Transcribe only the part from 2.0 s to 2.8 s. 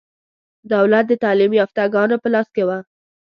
په لاس کې و.